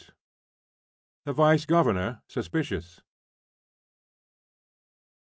[1.25, 3.01] THE VICE GOVERNOR SUSPICIOUS.